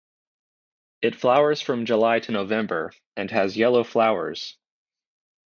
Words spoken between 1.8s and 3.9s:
July to November and has yellow